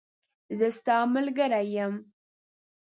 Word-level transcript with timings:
زه 0.57 0.67
ستاملګری 0.79 1.65
یم. 1.75 1.93